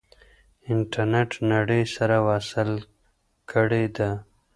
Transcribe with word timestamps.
انټرنیټ 0.71 1.31
نړۍ 1.51 1.83
سره 1.95 2.15
وصل 2.27 2.69
کړې 3.51 3.85
ده. 3.97 4.09